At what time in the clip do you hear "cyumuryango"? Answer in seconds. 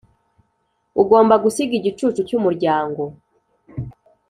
2.27-3.03